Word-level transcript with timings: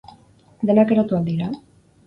Denak 0.69 0.95
erotu 0.97 1.19
al 1.21 1.29
dira? 1.31 1.53